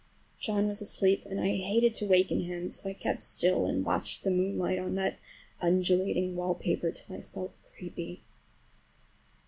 [0.39, 4.23] John was asleep and I hated to waken him, so I kept still and watched
[4.23, 5.19] the moonlight on that
[5.61, 8.23] undulating wallpaper till I felt creepy.